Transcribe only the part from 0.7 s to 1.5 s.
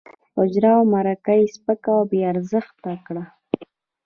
او مرکه یې